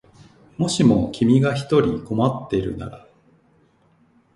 [0.57, 3.07] もしも君が一人困ってるなら